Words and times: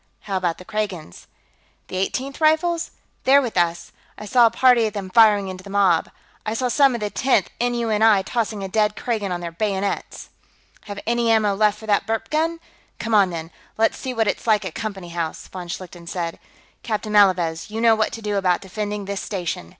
"How 0.21 0.35
about 0.37 0.57
the 0.57 0.65
Kragans?" 0.65 1.27
"The 1.87 1.95
Eighteenth 1.97 2.41
Rifles? 2.41 2.89
They're 3.23 3.39
with 3.39 3.55
us. 3.55 3.91
I 4.17 4.25
saw 4.25 4.47
a 4.47 4.49
party 4.49 4.87
of 4.87 4.93
them 4.93 5.11
firing 5.11 5.47
into 5.47 5.63
the 5.63 5.69
mob; 5.69 6.09
I 6.43 6.55
saw 6.55 6.69
some 6.69 6.95
of 6.95 7.01
the 7.01 7.11
Tenth 7.11 7.51
N.U.N.I. 7.59 8.23
tossing 8.23 8.63
a 8.63 8.67
dead 8.67 8.95
Kragan 8.95 9.31
on 9.31 9.41
their 9.41 9.51
bayonets...." 9.51 10.29
"Have 10.85 10.99
any 11.05 11.29
ammo 11.29 11.53
left 11.53 11.77
for 11.77 11.85
that 11.85 12.07
burp 12.07 12.31
gun? 12.31 12.59
Come 12.97 13.13
on, 13.13 13.29
then; 13.29 13.51
let's 13.77 13.95
see 13.95 14.11
what 14.11 14.27
it's 14.27 14.47
like 14.47 14.65
at 14.65 14.73
Company 14.73 15.09
House," 15.09 15.47
von 15.49 15.67
Schlichten 15.67 16.07
said. 16.07 16.39
"Captain 16.81 17.13
Malavez, 17.13 17.69
you 17.69 17.79
know 17.79 17.93
what 17.93 18.11
to 18.13 18.23
do 18.23 18.37
about 18.37 18.59
defending 18.61 19.05
this 19.05 19.21
station. 19.21 19.69